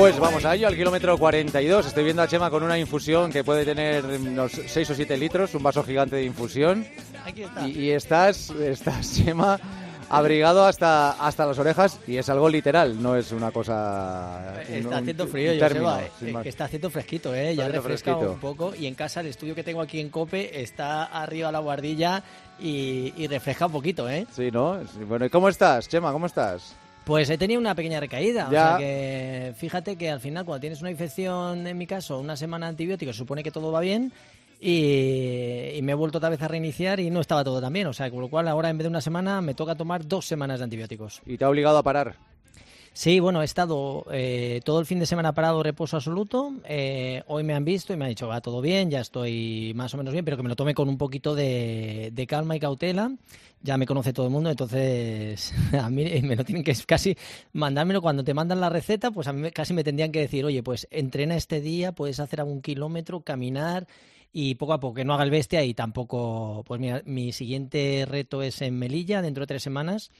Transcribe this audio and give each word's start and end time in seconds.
Pues 0.00 0.18
vamos 0.18 0.42
a 0.46 0.54
ello, 0.54 0.66
al 0.66 0.74
kilómetro 0.76 1.18
42. 1.18 1.86
Estoy 1.86 2.04
viendo 2.04 2.22
a 2.22 2.26
Chema 2.26 2.48
con 2.48 2.62
una 2.62 2.78
infusión 2.78 3.30
que 3.30 3.44
puede 3.44 3.66
tener 3.66 4.02
unos 4.06 4.52
6 4.52 4.88
o 4.90 4.94
7 4.94 5.14
litros, 5.18 5.54
un 5.54 5.62
vaso 5.62 5.82
gigante 5.84 6.16
de 6.16 6.24
infusión. 6.24 6.86
Aquí 7.26 7.42
está. 7.42 7.68
Y, 7.68 7.72
y 7.78 7.90
estás, 7.90 8.48
estás, 8.48 9.12
Chema, 9.16 9.60
abrigado 10.08 10.64
hasta, 10.64 11.10
hasta 11.12 11.44
las 11.44 11.58
orejas 11.58 12.00
y 12.06 12.16
es 12.16 12.30
algo 12.30 12.48
literal, 12.48 13.00
no 13.02 13.14
es 13.14 13.30
una 13.32 13.50
cosa... 13.50 14.62
Está 14.62 14.88
un- 14.88 14.94
haciendo 14.94 15.26
frío, 15.26 15.58
término, 15.58 15.90
Joseba, 15.90 16.02
eh, 16.02 16.10
eh, 16.22 16.32
más. 16.32 16.46
está 16.46 16.64
haciendo 16.64 16.88
fresquito, 16.88 17.34
¿eh? 17.34 17.54
Ya 17.54 17.68
refresca 17.68 18.12
fresquito. 18.12 18.32
un 18.32 18.40
poco. 18.40 18.74
Y 18.74 18.86
en 18.86 18.94
casa, 18.94 19.20
el 19.20 19.26
estudio 19.26 19.54
que 19.54 19.62
tengo 19.64 19.82
aquí 19.82 20.00
en 20.00 20.08
Cope 20.08 20.62
está 20.62 21.04
arriba 21.04 21.52
la 21.52 21.58
guardilla 21.58 22.22
y, 22.58 23.12
y 23.18 23.26
refresca 23.26 23.66
un 23.66 23.72
poquito, 23.72 24.08
¿eh? 24.08 24.26
Sí, 24.34 24.50
¿no? 24.50 24.80
Bueno, 25.06 25.26
¿y 25.26 25.28
cómo 25.30 25.50
estás, 25.50 25.88
Chema? 25.90 26.10
¿Cómo 26.10 26.24
estás? 26.24 26.74
Pues 27.10 27.28
he 27.28 27.36
tenido 27.36 27.60
una 27.60 27.74
pequeña 27.74 27.98
recaída. 27.98 28.46
O 28.46 28.50
sea 28.50 28.76
que 28.78 29.52
fíjate 29.56 29.96
que 29.96 30.10
al 30.10 30.20
final, 30.20 30.44
cuando 30.44 30.60
tienes 30.60 30.80
una 30.80 30.92
infección, 30.92 31.66
en 31.66 31.76
mi 31.76 31.84
caso, 31.84 32.20
una 32.20 32.36
semana 32.36 32.66
de 32.66 32.70
antibióticos, 32.70 33.16
supone 33.16 33.42
que 33.42 33.50
todo 33.50 33.72
va 33.72 33.80
bien. 33.80 34.12
Y, 34.60 35.72
y 35.74 35.80
me 35.82 35.90
he 35.90 35.94
vuelto 35.96 36.18
otra 36.18 36.30
vez 36.30 36.40
a 36.40 36.46
reiniciar 36.46 37.00
y 37.00 37.10
no 37.10 37.20
estaba 37.20 37.42
todo 37.42 37.60
tan 37.60 37.72
bien. 37.72 37.88
O 37.88 37.92
sea, 37.92 38.08
con 38.12 38.20
lo 38.20 38.28
cual 38.28 38.46
ahora 38.46 38.70
en 38.70 38.78
vez 38.78 38.84
de 38.84 38.90
una 38.90 39.00
semana 39.00 39.40
me 39.40 39.54
toca 39.54 39.74
tomar 39.74 40.06
dos 40.06 40.24
semanas 40.24 40.60
de 40.60 40.64
antibióticos. 40.64 41.20
¿Y 41.26 41.36
te 41.36 41.44
ha 41.44 41.48
obligado 41.48 41.78
a 41.78 41.82
parar? 41.82 42.14
Sí, 43.00 43.18
bueno, 43.18 43.40
he 43.40 43.46
estado 43.46 44.04
eh, 44.12 44.60
todo 44.62 44.78
el 44.78 44.84
fin 44.84 44.98
de 44.98 45.06
semana 45.06 45.32
parado, 45.32 45.62
reposo 45.62 45.96
absoluto. 45.96 46.52
Eh, 46.64 47.22
hoy 47.28 47.42
me 47.44 47.54
han 47.54 47.64
visto 47.64 47.94
y 47.94 47.96
me 47.96 48.04
han 48.04 48.10
dicho, 48.10 48.28
va 48.28 48.42
todo 48.42 48.60
bien, 48.60 48.90
ya 48.90 49.00
estoy 49.00 49.72
más 49.74 49.94
o 49.94 49.96
menos 49.96 50.12
bien, 50.12 50.22
pero 50.22 50.36
que 50.36 50.42
me 50.42 50.50
lo 50.50 50.54
tome 50.54 50.74
con 50.74 50.86
un 50.86 50.98
poquito 50.98 51.34
de, 51.34 52.26
calma 52.28 52.56
y 52.56 52.60
cautela. 52.60 53.10
Ya 53.62 53.78
me 53.78 53.86
conoce 53.86 54.12
todo 54.12 54.26
el 54.26 54.32
mundo, 54.32 54.50
entonces 54.50 55.54
a 55.80 55.88
mí 55.88 56.04
me 56.20 56.36
lo 56.36 56.44
tienen 56.44 56.62
que 56.62 56.74
casi 56.86 57.16
mandármelo 57.54 58.02
cuando 58.02 58.22
te 58.22 58.34
mandan 58.34 58.60
la 58.60 58.68
receta, 58.68 59.10
pues 59.10 59.28
a 59.28 59.32
mí 59.32 59.50
casi 59.50 59.72
me 59.72 59.82
tendrían 59.82 60.12
que 60.12 60.20
decir, 60.20 60.44
oye, 60.44 60.62
pues 60.62 60.86
entrena 60.90 61.36
este 61.36 61.62
día, 61.62 61.92
puedes 61.92 62.20
hacer 62.20 62.40
algún 62.40 62.60
kilómetro, 62.60 63.22
caminar 63.22 63.86
y 64.30 64.56
poco 64.56 64.74
a 64.74 64.80
poco, 64.80 64.96
que 64.96 65.06
no 65.06 65.14
haga 65.14 65.24
el 65.24 65.30
bestia 65.30 65.64
y 65.64 65.72
tampoco, 65.72 66.64
pues 66.66 66.78
mira, 66.78 67.00
mi 67.06 67.32
siguiente 67.32 68.04
reto 68.06 68.42
es 68.42 68.60
en 68.60 68.78
Melilla, 68.78 69.22
dentro 69.22 69.44
de 69.44 69.46
tres 69.46 69.62
semanas. 69.62 70.10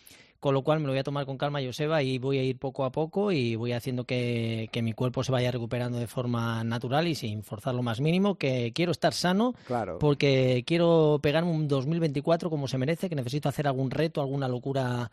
Con 0.40 0.54
lo 0.54 0.62
cual 0.62 0.80
me 0.80 0.86
lo 0.86 0.92
voy 0.92 0.98
a 0.98 1.04
tomar 1.04 1.26
con 1.26 1.36
calma, 1.36 1.60
Joseba, 1.62 2.02
y 2.02 2.18
voy 2.18 2.38
a 2.38 2.42
ir 2.42 2.56
poco 2.58 2.86
a 2.86 2.90
poco 2.92 3.30
y 3.30 3.56
voy 3.56 3.72
haciendo 3.72 4.04
que, 4.04 4.70
que 4.72 4.80
mi 4.80 4.94
cuerpo 4.94 5.22
se 5.22 5.30
vaya 5.32 5.50
recuperando 5.50 5.98
de 5.98 6.06
forma 6.06 6.64
natural 6.64 7.06
y 7.08 7.14
sin 7.14 7.42
forzar 7.42 7.74
lo 7.74 7.82
más 7.82 8.00
mínimo, 8.00 8.36
que 8.36 8.72
quiero 8.74 8.90
estar 8.90 9.12
sano 9.12 9.54
Claro. 9.66 9.98
porque 9.98 10.64
quiero 10.66 11.18
pegarme 11.22 11.50
un 11.50 11.68
2024 11.68 12.48
como 12.48 12.68
se 12.68 12.78
merece, 12.78 13.10
que 13.10 13.16
necesito 13.16 13.50
hacer 13.50 13.66
algún 13.66 13.90
reto, 13.90 14.22
alguna 14.22 14.48
locura 14.48 15.10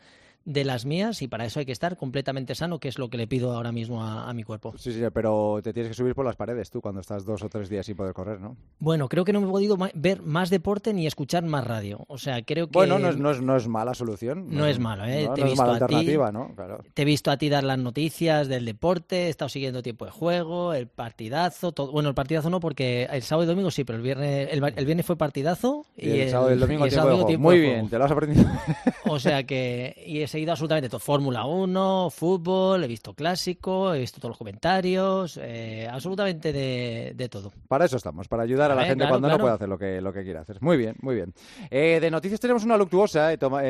de 0.48 0.64
las 0.64 0.86
mías 0.86 1.22
y 1.22 1.28
para 1.28 1.44
eso 1.46 1.60
hay 1.60 1.66
que 1.66 1.74
estar 1.74 1.98
completamente 1.98 2.56
sano, 2.56 2.80
que 2.80 2.88
es 2.88 2.98
lo 2.98 3.10
que 3.10 3.18
le 3.18 3.28
pido 3.28 3.52
ahora 3.52 3.74
mismo 3.74 4.02
a, 4.02 4.30
a 4.30 4.34
mi 4.34 4.44
cuerpo. 4.44 4.74
Sí, 4.78 4.94
sí, 4.94 5.02
pero 5.14 5.60
te 5.62 5.74
tienes 5.74 5.90
que 5.90 5.94
subir 5.94 6.16
por 6.16 6.26
las 6.26 6.38
paredes 6.38 6.72
tú 6.72 6.80
cuando 6.80 7.02
estás 7.02 7.26
dos 7.26 7.44
o 7.44 7.50
tres 7.50 7.68
días 7.68 7.86
sin 7.86 7.98
poder 7.98 8.14
correr, 8.14 8.40
¿no? 8.40 8.56
Bueno, 8.80 9.10
creo 9.10 9.26
que 9.26 9.34
no 9.34 9.42
me 9.42 9.48
he 9.48 9.52
podido 9.52 9.78
ver 9.94 10.22
más 10.22 10.50
deporte 10.50 10.94
ni 10.94 11.06
escuchar 11.06 11.44
más 11.44 11.68
radio. 11.68 12.06
O 12.08 12.18
sea, 12.18 12.42
creo 12.44 12.68
que... 12.68 12.72
Bueno, 12.80 12.98
no 12.98 13.10
es, 13.10 13.18
no, 13.18 13.32
es, 13.32 13.42
no 13.42 13.58
es 13.58 13.68
mala 13.68 13.94
solución. 13.94 14.48
No 14.50 14.66
es 14.66 14.80
malo, 14.80 15.04
¿eh? 15.06 15.26
No, 15.28 15.34
Te 15.34 15.42
he 15.42 15.44
no 15.44 15.48
es 15.48 15.52
visto 15.52 15.64
mala 15.66 15.74
a 15.74 15.78
ti. 15.80 15.84
alternativa, 15.84 16.32
¿no? 16.32 16.56
Claro. 16.56 16.80
Te 16.94 17.02
he 17.02 17.06
visto 17.06 17.30
a 17.30 17.38
ti 17.38 17.50
dar 17.50 17.66
las 17.66 17.78
noticias 17.78 18.48
del 18.48 18.64
deporte, 18.64 19.26
he 19.28 19.30
estado 19.30 19.50
siguiendo 19.50 19.84
tiempo 19.84 20.06
de 20.06 20.12
juego, 20.12 20.74
el 20.74 20.88
partidazo, 20.88 21.74
todo. 21.74 21.92
bueno, 21.92 22.08
el 22.08 22.16
partidazo 22.16 22.50
no 22.50 22.62
porque 22.62 23.04
el 23.12 23.22
sábado 23.22 23.44
y 23.44 23.48
domingo 23.48 23.70
sí, 23.70 23.84
pero 23.84 23.98
el 23.98 24.04
viernes 24.04 24.48
el, 24.52 24.64
el 24.64 24.86
viernes 24.86 25.06
fue 25.06 25.18
partidazo 25.18 25.86
Y 25.98 26.20
el, 26.22 26.30
sábado 26.30 26.52
y 26.52 26.54
el 26.54 26.60
domingo 26.62 26.86
y 26.86 26.88
el 26.88 26.90
tiempo 26.90 27.10
de 27.10 27.12
sábado 27.12 27.16
juego. 27.16 27.28
tiempo 27.28 27.44
Muy 27.50 27.56
de 27.60 27.62
bien, 27.62 27.90
te 27.90 27.98
lo 27.98 28.06
has 28.06 28.12
aprendido. 28.12 28.46
O 29.10 29.20
sea 29.20 29.44
que 29.44 30.04
y 30.06 30.22
he 30.22 30.28
seguido 30.38 30.52
absolutamente 30.52 30.88
todo, 30.90 31.00
Fórmula 31.00 31.46
1, 31.46 32.10
fútbol, 32.12 32.84
he 32.84 32.88
visto 32.88 33.14
clásico, 33.14 33.94
he 33.94 34.00
visto 34.00 34.20
todos 34.20 34.32
los 34.32 34.38
comentarios, 34.38 35.40
eh, 35.42 35.88
absolutamente 35.92 36.54
de, 36.54 37.14
de 37.16 37.30
todo. 37.30 37.52
Para 37.68 37.86
eso 37.86 37.98
estamos, 37.98 38.28
para 38.28 38.44
ayudar 38.44 38.72
a 38.72 38.76
la 38.76 38.84
gente 38.86 38.98
claro, 39.06 39.14
cuando 39.14 39.30
no 39.30 39.40
puede 39.40 39.54
hacer 39.56 39.68
lo 39.68 39.78
que, 39.78 40.00
lo 40.00 40.14
que 40.14 40.24
quiere 40.24 40.40
hacer. 40.40 40.62
Muy 40.62 40.78
bien, 40.78 40.96
muy 41.02 41.16
bien. 41.16 41.34
Eh, 41.72 42.00
de 42.00 42.12
noticias 42.12 42.40
tenemos 42.40 42.64
una 42.64 42.78
luctuosa, 42.78 43.34
eh, 43.34 43.38
Toma- 43.38 43.64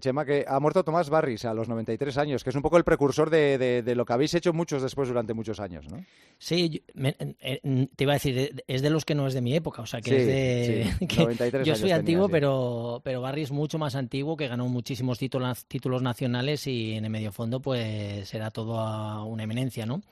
Chema, 0.00 0.24
que 0.24 0.44
ha 0.48 0.58
muerto 0.60 0.82
Tomás 0.84 1.10
Barris 1.10 1.44
a 1.44 1.52
los 1.54 1.68
93 1.68 2.16
años, 2.18 2.42
que 2.44 2.50
es 2.50 2.56
un 2.56 2.62
poco 2.62 2.76
el 2.78 2.84
precursor 2.84 3.30
de, 3.30 3.58
de- 3.58 3.82
de 3.82 3.94
lo 3.94 4.04
que 4.04 4.12
habéis 4.14 4.34
hecho 4.34 4.52
muchos 4.52 4.82
después 4.82 5.08
durante 5.08 5.34
muchos 5.34 5.60
años, 5.60 5.86
¿no? 5.90 6.02
Sí, 6.38 6.68
yo- 6.70 6.80
me- 6.94 7.12
te 7.12 8.04
iba 8.04 8.12
a 8.12 8.16
decir, 8.16 8.64
es 8.66 8.82
de 8.82 8.90
los 8.90 9.04
que 9.04 9.14
no 9.14 9.26
es 9.26 9.34
de 9.34 9.40
mi 9.40 9.54
época, 9.54 9.82
o 9.82 9.86
sea 9.86 10.00
que 10.00 10.10
Sí, 10.10 10.16
es 10.16 10.26
de... 10.26 10.92
sí, 10.98 11.06
que 11.06 11.16
93 11.18 11.66
yo 11.66 11.72
años 11.72 11.78
soy 11.78 11.88
tenía, 11.88 11.96
antiguo, 11.96 12.26
sí. 12.26 12.32
pero, 12.32 13.00
pero 13.04 13.20
Barry 13.20 13.42
es 13.42 13.50
mucho 13.52 13.78
más 13.78 13.94
antiguo, 13.94 14.36
que 14.36 14.48
ganó 14.48 14.68
muchísimos 14.68 15.18
títulos, 15.18 15.64
títulos 15.74 16.02
nacionales 16.02 16.68
y 16.68 16.92
en 16.92 17.04
el 17.04 17.10
medio 17.10 17.32
fondo 17.32 17.58
pues 17.58 18.32
era 18.32 18.52
todo 18.52 19.24
una 19.24 19.42
eminencia, 19.42 19.84
¿no? 19.84 20.02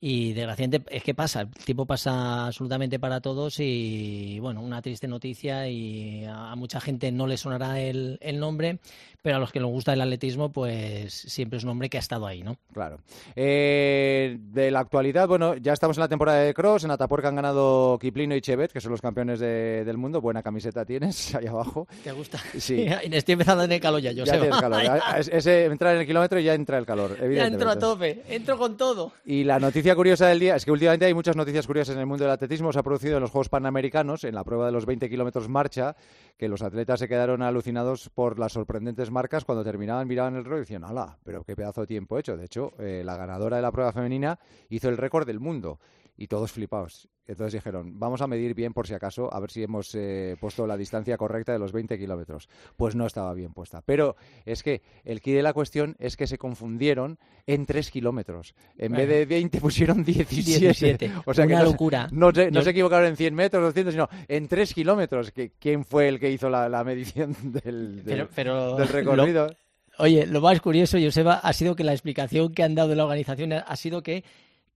Y 0.00 0.34
desgraciadamente 0.34 0.94
es 0.94 1.02
que 1.02 1.14
pasa, 1.14 1.40
el 1.42 1.48
tiempo 1.50 1.86
pasa 1.86 2.46
absolutamente 2.46 2.98
para 2.98 3.20
todos 3.20 3.58
y 3.60 4.38
bueno, 4.40 4.60
una 4.60 4.82
triste 4.82 5.08
noticia 5.08 5.68
y 5.68 6.24
a, 6.24 6.52
a 6.52 6.56
mucha 6.56 6.80
gente 6.80 7.10
no 7.12 7.26
le 7.26 7.36
sonará 7.36 7.80
el, 7.80 8.18
el 8.20 8.38
nombre, 8.38 8.78
pero 9.22 9.36
a 9.36 9.40
los 9.40 9.50
que 9.52 9.58
nos 9.60 9.70
gusta 9.70 9.94
el 9.94 10.00
atletismo 10.02 10.52
pues 10.52 11.12
siempre 11.14 11.56
es 11.58 11.64
un 11.64 11.70
hombre 11.70 11.88
que 11.88 11.96
ha 11.96 12.00
estado 12.00 12.26
ahí, 12.26 12.42
¿no? 12.42 12.58
Claro. 12.74 12.98
Eh, 13.34 14.36
de 14.38 14.70
la 14.70 14.80
actualidad, 14.80 15.26
bueno, 15.28 15.56
ya 15.56 15.72
estamos 15.72 15.96
en 15.96 16.02
la 16.02 16.08
temporada 16.08 16.40
de 16.40 16.52
cross. 16.52 16.84
En 16.84 16.90
Atapuerca 16.90 17.28
han 17.28 17.36
ganado 17.36 17.98
Kiplino 18.00 18.34
y 18.36 18.40
Chevet, 18.40 18.72
que 18.72 18.80
son 18.80 18.92
los 18.92 19.00
campeones 19.00 19.40
de- 19.40 19.84
del 19.84 19.96
mundo. 19.96 20.20
Buena 20.20 20.42
camiseta 20.42 20.84
tienes 20.84 21.34
ahí 21.34 21.46
abajo. 21.46 21.86
¿Te 22.04 22.12
gusta? 22.12 22.38
Sí. 22.58 22.86
Estoy 23.10 23.32
empezando 23.32 23.62
a 23.62 23.66
tener 23.66 23.80
calor 23.80 24.00
ya, 24.00 24.12
Ya 24.12 24.22
Joseba. 24.24 24.40
tienes 24.42 24.60
calor. 24.60 24.82
Ya, 24.82 24.96
Es- 25.18 25.28
Ese, 25.28 25.64
entrar 25.66 25.94
en 25.94 26.00
el 26.02 26.06
kilómetro 26.06 26.38
y 26.38 26.44
ya 26.44 26.54
entra 26.54 26.78
el 26.78 26.84
calor, 26.86 27.16
ya 27.18 27.24
evidentemente. 27.24 27.54
entro 27.64 27.70
a 27.70 27.78
tope, 27.78 28.22
entro 28.28 28.58
con 28.58 28.76
todo. 28.76 29.12
Y 29.24 29.44
la 29.44 29.58
noticia 29.58 29.85
curiosa 29.94 30.26
del 30.26 30.40
día 30.40 30.56
es 30.56 30.64
que 30.64 30.72
últimamente 30.72 31.04
hay 31.04 31.14
muchas 31.14 31.36
noticias 31.36 31.66
curiosas 31.66 31.94
en 31.94 32.00
el 32.00 32.06
mundo 32.06 32.24
del 32.24 32.32
atletismo. 32.32 32.72
Se 32.72 32.78
ha 32.78 32.82
producido 32.82 33.16
en 33.16 33.20
los 33.20 33.30
Juegos 33.30 33.48
Panamericanos, 33.48 34.24
en 34.24 34.34
la 34.34 34.42
prueba 34.42 34.66
de 34.66 34.72
los 34.72 34.86
20 34.86 35.08
kilómetros 35.08 35.48
marcha, 35.48 35.94
que 36.36 36.48
los 36.48 36.62
atletas 36.62 36.98
se 36.98 37.08
quedaron 37.08 37.42
alucinados 37.42 38.08
por 38.08 38.38
las 38.38 38.52
sorprendentes 38.52 39.10
marcas 39.10 39.44
cuando 39.44 39.62
terminaban, 39.62 40.08
miraban 40.08 40.34
el 40.34 40.44
reloj 40.44 40.56
y 40.56 40.60
decían, 40.60 40.84
¡hala! 40.84 41.18
Pero 41.22 41.44
qué 41.44 41.54
pedazo 41.54 41.82
de 41.82 41.86
tiempo 41.86 42.16
he 42.16 42.20
hecho. 42.20 42.36
De 42.36 42.46
hecho, 42.46 42.72
eh, 42.78 43.02
la 43.04 43.16
ganadora 43.16 43.56
de 43.56 43.62
la 43.62 43.70
prueba 43.70 43.92
femenina 43.92 44.38
hizo 44.70 44.88
el 44.88 44.96
récord 44.96 45.26
del 45.26 45.38
mundo. 45.38 45.78
Y 46.16 46.28
todos 46.28 46.50
flipados. 46.52 47.08
Entonces 47.26 47.54
dijeron, 47.54 47.98
vamos 47.98 48.20
a 48.22 48.26
medir 48.28 48.54
bien 48.54 48.72
por 48.72 48.86
si 48.86 48.94
acaso, 48.94 49.32
a 49.34 49.40
ver 49.40 49.50
si 49.50 49.62
hemos 49.62 49.92
eh, 49.96 50.36
puesto 50.40 50.66
la 50.66 50.76
distancia 50.76 51.16
correcta 51.16 51.52
de 51.52 51.58
los 51.58 51.72
20 51.72 51.98
kilómetros. 51.98 52.48
Pues 52.76 52.94
no 52.94 53.04
estaba 53.06 53.34
bien 53.34 53.52
puesta. 53.52 53.82
Pero 53.82 54.14
es 54.44 54.62
que 54.62 54.80
el 55.04 55.20
key 55.20 55.34
de 55.34 55.42
la 55.42 55.52
cuestión 55.52 55.96
es 55.98 56.16
que 56.16 56.26
se 56.28 56.38
confundieron 56.38 57.18
en 57.46 57.66
3 57.66 57.90
kilómetros. 57.90 58.54
En 58.78 58.92
vez 58.92 59.08
de 59.08 59.26
20 59.26 59.60
pusieron 59.60 60.04
17. 60.04 60.60
17. 60.60 61.12
O 61.26 61.34
sea 61.34 61.46
que 61.46 61.52
Una 61.54 61.62
no, 61.62 61.66
se- 61.66 61.72
locura. 61.72 62.08
No, 62.12 62.30
se, 62.32 62.46
no 62.50 62.60
Yo- 62.60 62.62
se 62.64 62.70
equivocaron 62.70 63.08
en 63.08 63.16
100 63.16 63.34
metros, 63.34 63.62
200, 63.64 63.92
sino 63.94 64.08
en 64.28 64.46
3 64.48 64.72
kilómetros. 64.74 65.32
Que, 65.32 65.50
¿Quién 65.58 65.84
fue 65.84 66.08
el 66.08 66.20
que 66.20 66.30
hizo 66.30 66.48
la, 66.48 66.68
la 66.68 66.84
medición 66.84 67.34
del, 67.42 68.04
del- 68.04 68.04
Pero, 68.04 68.28
pero 68.34 68.76
del 68.76 68.88
recorrido? 68.88 69.48
lo- 69.48 69.56
oye, 70.04 70.26
lo 70.26 70.40
más 70.40 70.60
curioso, 70.60 70.96
Joseba, 71.02 71.34
ha 71.42 71.52
sido 71.52 71.74
que 71.74 71.82
la 71.84 71.92
explicación 71.92 72.52
que 72.54 72.62
han 72.62 72.74
dado 72.76 72.88
de 72.90 72.96
la 72.96 73.04
organización 73.04 73.52
ha 73.52 73.76
sido 73.76 74.02
que, 74.02 74.22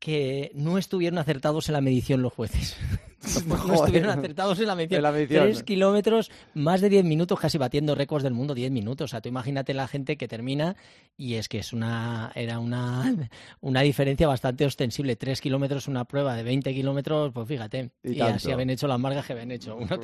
que 0.00 0.50
no 0.55 0.78
estuvieron 0.78 1.19
acertados 1.19 1.69
en 1.69 1.75
la 1.75 1.81
medición 1.81 2.22
los 2.22 2.33
jueces. 2.33 2.77
No 3.47 3.75
estuvieron 3.75 4.10
acertados 4.10 4.58
en 4.60 4.66
la 4.66 4.75
medición. 4.75 4.98
En 4.98 5.03
la 5.03 5.12
medición. 5.12 5.44
Tres 5.44 5.62
kilómetros, 5.62 6.31
más 6.54 6.81
de 6.81 6.88
10 6.88 7.04
minutos, 7.04 7.38
casi 7.38 7.58
batiendo 7.58 7.94
récords 7.94 8.25
del 8.25 8.32
mundo, 8.32 8.54
10 8.54 8.70
minutos. 8.70 9.04
O 9.04 9.08
sea, 9.08 9.20
tú 9.20 9.28
imagínate 9.28 9.75
la 9.75 9.86
gente 9.88 10.16
que 10.16 10.26
termina 10.28 10.76
y 11.16 11.34
es 11.34 11.48
que 11.48 11.58
es 11.58 11.72
una 11.72 12.32
era 12.34 12.58
una, 12.58 13.14
una 13.60 13.82
diferencia 13.82 14.26
bastante 14.26 14.64
ostensible. 14.64 15.17
Tres 15.17 15.40
kilómetros, 15.40 15.87
una 15.88 16.05
prueba 16.05 16.34
de 16.34 16.43
20 16.43 16.72
kilómetros, 16.72 17.32
pues 17.32 17.46
fíjate. 17.46 17.90
Y 18.02 18.12
Y, 18.12 18.20
así 18.20 18.50
habían 18.50 18.70
hecho 18.70 18.87
las 18.87 18.99
marcas 18.99 19.26
que 19.26 19.32
habían 19.34 19.50
hecho. 19.50 19.78
No 19.78 19.99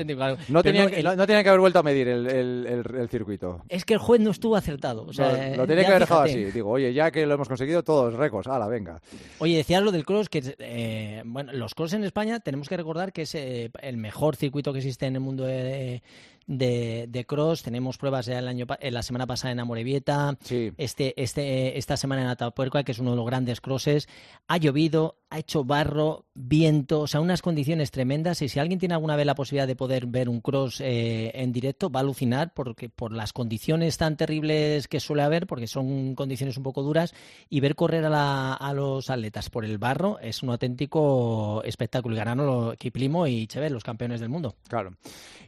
tenían, 0.63 0.93
el- 0.95 1.05
no, 1.05 1.17
no 1.17 1.27
tenían 1.27 1.43
que 1.43 1.49
haber 1.49 1.61
vuelto 1.61 1.79
a 1.79 1.83
medir 1.83 2.09
el, 2.09 2.27
el- 2.27 2.67
el- 2.67 2.97
el 3.01 3.09
circuito. 3.09 3.63
es 3.69 3.85
que 3.85 3.95
el 3.95 4.01
juez 4.01 4.21
no 4.21 4.31
estuvo 4.31 4.57
acertado. 4.57 5.05
O 5.07 5.13
sea, 5.13 5.51
No, 5.51 5.57
lo 5.59 5.67
tenía 5.67 5.83
que 5.85 5.89
haber 5.91 6.01
dejado 6.01 6.21
así. 6.23 6.45
Digo, 6.47 6.71
oye, 6.71 6.93
ya 6.93 7.11
que 7.11 7.25
lo 7.27 7.35
hemos 7.35 7.49
conseguido, 7.49 7.83
todos 7.83 8.15
récords. 8.15 8.47
¡Hala, 8.49 8.67
venga! 8.69 9.01
Oye, 9.39 9.57
decías 9.57 9.83
lo 9.83 9.93
del 9.93 10.05
cross, 10.05 10.29
que 10.29 10.55
eh, 10.59 11.23
bueno, 11.25 11.53
los 11.53 11.75
cross 11.75 11.95
en 11.95 12.05
España 12.05 12.41
tenemos 12.41 12.69
que 12.69 12.77
recordar 12.77 13.06
que 13.13 13.23
es 13.23 13.35
eh, 13.35 13.71
el 13.81 13.97
mejor 13.97 14.37
circuito 14.37 14.73
que 14.73 14.79
existe 14.79 15.07
en 15.07 15.15
el 15.15 15.21
mundo 15.21 15.45
de, 15.45 16.03
de, 16.47 17.07
de 17.09 17.25
cross. 17.27 17.63
Tenemos 17.63 17.99
pruebas 17.99 18.27
ya 18.27 18.39
el 18.39 18.49
año, 18.49 18.67
eh, 18.81 18.91
la 18.91 19.03
semana 19.03 19.27
pasada 19.27 19.53
en 19.53 19.61
Amorebieta, 19.61 20.37
Sí. 20.43 20.73
este, 20.77 21.21
este, 21.23 21.79
esta 21.79 21.97
semana 21.97 22.23
en 22.23 22.29
Atapuerca, 22.29 22.85
que 22.85 22.93
es 22.93 22.99
uno 22.99 23.11
de 23.11 23.17
los 23.17 23.27
grandes 23.27 23.61
crosses. 23.61 24.09
Ha 24.49 24.57
llovido, 24.59 25.17
ha 25.31 25.39
hecho 25.41 25.65
barro, 25.65 26.25
viento, 26.35 27.01
o 27.01 27.07
sea, 27.07 27.21
unas 27.21 27.43
condiciones 27.43 27.91
tremendas. 27.91 28.43
Y 28.43 28.49
si 28.49 28.59
alguien 28.61 28.79
tiene 28.79 28.95
alguna 28.95 29.17
vez 29.17 29.27
la 29.27 29.35
posibilidad 29.35 29.67
de 29.67 29.75
poder 29.77 30.07
ver 30.07 30.29
un 30.29 30.41
cross 30.41 30.81
eh, 30.81 31.33
en 31.35 31.53
directo, 31.53 31.91
va 31.91 32.01
a 32.01 32.03
alucinar 32.03 32.53
porque 32.55 32.89
por 32.89 33.13
las 33.13 33.33
condiciones 33.33 33.97
tan 33.97 34.17
terribles 34.17 34.89
que 34.89 35.01
suele 35.01 35.23
haber, 35.23 35.47
porque 35.47 35.67
son 35.67 36.15
condiciones 36.15 36.57
un 36.57 36.63
poco 36.63 36.83
duras, 36.83 37.13
y 37.51 37.61
ver 37.61 37.75
correr 37.75 38.05
a, 38.05 38.11
la- 38.11 38.55
a 38.55 38.73
los 38.73 39.11
atletas 39.11 39.51
por 39.51 39.65
el 39.65 39.79
barro 39.79 40.19
es 40.21 40.43
un 40.43 40.51
auténtico 40.51 41.63
espectáculo. 41.65 42.15
Y 42.15 42.19
ganaron 42.19 42.77
Kiplimo 42.77 43.27
y 43.27 43.47
Chever, 43.47 43.73
los 43.73 43.83
campeones 43.85 44.21
del 44.21 44.29
mundo. 44.29 44.55
Claro. 44.69 44.95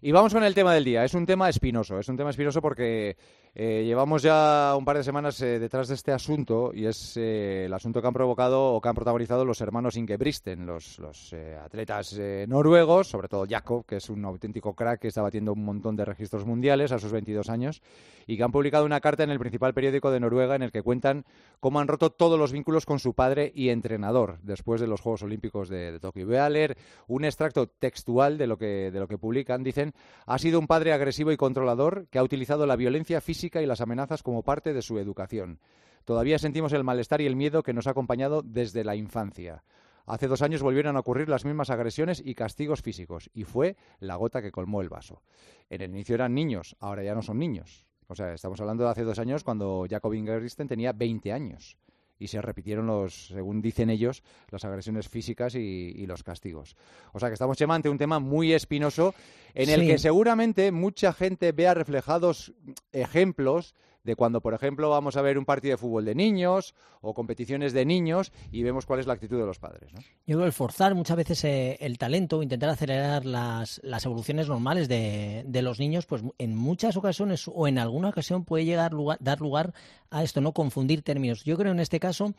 Y 0.03 0.13
vamos 0.13 0.33
con 0.33 0.43
el 0.45 0.55
tema 0.55 0.75
del 0.75 0.85
Es 0.97 1.15
un 1.15 1.27
tema 1.27 1.49
espinoso. 1.49 1.99
Es 1.99 2.09
un 2.09 2.17
tema 2.17 2.31
espinoso 2.31 2.61
porque 2.61 3.17
Eh, 3.61 3.83
llevamos 3.85 4.23
ya 4.23 4.73
un 4.79 4.85
par 4.85 4.99
de 4.99 5.03
semanas 5.03 5.43
eh, 5.43 5.59
detrás 5.59 5.89
de 5.89 5.97
este 5.97 6.13
asunto 6.13 6.71
y 6.73 6.87
es 6.87 7.17
eh, 7.17 7.65
el 7.65 7.75
asunto 7.75 8.01
que 8.01 8.07
han 8.07 8.15
provocado 8.15 8.73
o 8.73 8.81
que 8.81 8.89
han 8.89 8.95
protagonizado 8.95 9.45
los 9.45 9.61
hermanos 9.61 9.97
Ingebristen, 9.97 10.65
los, 10.65 11.01
los 11.01 11.35
atletas 11.65 12.17
noruegos, 12.47 13.09
sobre 13.09 13.27
todo 13.27 13.47
Jakob, 13.49 13.85
que 13.85 13.97
es 13.97 14.11
un 14.11 14.25
auténtico 14.25 14.75
crack 14.75 15.01
que 15.01 15.09
está 15.09 15.23
batiendo 15.23 15.55
un 15.55 15.65
montón 15.65 15.97
de 15.97 16.05
registros 16.05 16.47
mundiales 16.47 16.93
a 16.93 17.01
sus 17.01 17.11
22 17.11 17.51
años 17.51 17.83
y 18.29 18.37
que 18.37 18.45
han 18.45 18.53
publicado 18.53 18.85
una 18.85 19.01
carta 19.01 19.25
en 19.25 19.31
el 19.31 19.41
principal 19.41 19.75
periódico 19.75 20.13
de 20.13 20.21
Noruega 20.21 20.55
en 20.55 20.63
el 20.63 20.71
que 20.71 20.83
cuentan 20.83 21.25
cómo 21.59 21.81
han 21.81 21.89
roto 21.89 22.11
todos 22.11 22.39
los 22.39 22.53
vínculos 22.53 22.87
con 22.87 23.01
su 23.01 23.15
padre 23.15 23.51
y 23.53 23.71
entrenador 23.71 24.39
después 24.43 24.81
de 24.81 24.87
los 24.87 25.01
Juegos 25.01 25.25
Olímpicos 25.25 25.69
de, 25.69 25.91
de 25.91 25.99
Tokio. 25.99 26.27
Voy 26.27 26.37
a 26.37 26.49
leer 26.49 26.77
un 27.09 27.25
extracto 27.25 27.67
textual 27.67 28.39
de 28.39 28.47
lo 28.47 28.57
que 28.57 28.93
de 28.93 29.01
lo 29.01 29.09
que 29.09 29.19
publican. 29.19 29.65
Dicen, 29.65 29.95
ha 30.27 30.39
sido 30.39 30.61
un 30.61 30.69
padre 30.69 30.93
agresivo 30.93 31.33
y 31.33 31.37
controlador 31.37 32.07
que 32.09 32.21
ha 32.21 32.23
utilizado 32.23 32.65
la 32.65 32.77
violencia 32.77 33.21
física 33.21 33.48
y 33.57 33.67
las 33.67 33.81
amenazas 33.81 34.23
como 34.23 34.43
parte 34.43 34.73
de 34.73 34.83
su 34.83 34.99
educación. 34.99 35.59
Todavía 36.05 36.39
sentimos 36.39 36.73
el 36.73 36.85
malestar 36.85 37.21
y 37.21 37.27
el 37.27 37.37
miedo 37.37 37.63
que 37.63 37.73
nos 37.73 37.87
ha 37.87 37.91
acompañado 37.91 38.43
desde 38.43 38.85
la 38.85 38.95
infancia. 38.95 39.65
Hace 40.07 40.29
dos 40.29 40.43
años 40.43 40.63
volvieron 40.63 40.97
a 40.97 41.01
ocurrir 41.01 41.29
las 41.29 41.45
mismas 41.45 41.71
agresiones 41.71 42.23
y 42.25 42.35
castigos 42.35 42.83
físicos, 42.83 43.31
y 43.35 43.45
fue 43.45 43.77
la 43.99 44.17
gota 44.17 44.41
que 44.41 44.53
colmó 44.53 44.81
el 44.81 44.89
vaso. 44.89 45.23
En 45.69 45.83
el 45.83 45.91
inicio 45.91 46.15
eran 46.15 46.35
niños, 46.35 46.77
ahora 46.81 47.03
ya 47.03 47.15
no 47.15 47.23
son 47.23 47.39
niños. 47.39 47.85
O 48.07 48.15
sea, 48.15 48.33
estamos 48.33 48.61
hablando 48.61 48.85
de 48.85 48.91
hace 48.91 49.03
dos 49.03 49.19
años 49.19 49.45
cuando 49.45 49.87
Jacob 49.89 50.15
Ingebrigtsen 50.15 50.69
tenía 50.69 50.93
20 50.93 51.33
años 51.33 51.77
y 52.19 52.29
se 52.29 52.43
repitieron 52.43 52.87
los, 52.87 53.29
según 53.29 53.63
dicen 53.63 53.91
ellos, 53.91 54.23
las 54.51 54.65
agresiones 54.65 55.09
físicas 55.09 55.55
y, 55.55 56.07
los 56.07 56.23
castigos. 56.23 56.77
O 57.13 57.21
sea 57.21 57.29
que 57.29 57.35
estamos 57.35 57.61
ante 57.61 57.89
un 57.89 57.99
tema 57.99 58.19
muy 58.19 58.53
espinoso 58.53 59.15
en 59.55 59.69
el 59.69 59.87
que 59.87 59.99
seguramente 59.99 60.73
mucha 60.73 61.13
gente 61.13 61.53
vea 61.53 61.75
reflejados 61.75 62.53
ejemplos 62.93 63.75
de 64.09 64.17
cuando, 64.17 64.41
por 64.41 64.55
ejemplo, 64.55 64.89
vamos 64.89 65.19
a 65.19 65.23
ver 65.23 65.37
un 65.37 65.45
partido 65.45 65.73
de 65.73 65.77
fútbol 65.77 66.07
de 66.07 66.15
niños 66.15 66.75
o 67.03 67.13
competiciones 67.13 67.75
de 67.75 67.85
niños 67.85 68.33
y 68.51 68.63
vemos 68.63 68.87
cuál 68.87 69.01
es 69.01 69.07
la 69.07 69.13
actitud 69.13 69.39
de 69.39 69.45
los 69.45 69.59
padres. 69.59 69.93
¿no? 69.93 70.01
Yo 70.27 70.37
creo 70.37 70.47
que 70.47 70.53
forzar 70.53 70.95
muchas 70.95 71.19
veces 71.19 71.45
eh, 71.45 71.77
el 71.81 71.99
talento, 71.99 72.43
intentar 72.43 72.71
acelerar 72.71 73.27
las, 73.27 73.81
evoluciones 74.07 74.49
normales 74.49 74.89
de, 74.89 75.61
los 75.63 75.79
niños, 75.79 76.07
pues 76.07 76.23
en 76.39 76.57
muchas 76.57 76.97
ocasiones 76.97 77.51
o 77.53 77.69
en 77.69 77.79
alguna 77.79 78.09
ocasión 78.09 78.45
puede 78.45 78.65
llegar 78.65 78.93
dar 79.21 79.41
lugar 79.41 79.75
a 80.11 80.23
esto, 80.23 80.41
no 80.41 80.53
confundir 80.53 81.03
términos. 81.03 81.45
Yo 81.45 81.59
creo 81.59 81.73
en 81.73 81.81
este 81.81 82.01
caso 82.01 82.33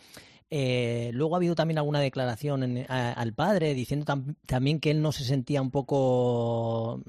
eh, 0.51 1.11
luego 1.13 1.35
ha 1.35 1.37
habido 1.37 1.53
también 1.53 1.77
alguna 1.77 1.99
declaración 1.99 2.85
al 2.89 3.33
padre 3.33 3.75
diciendo 3.75 4.05
también 4.47 4.79
que 4.79 4.89
él 4.89 5.01
no 5.01 5.11
se 5.11 5.23
sentía 5.23 5.61
un 5.61 5.69
poco 5.69 7.01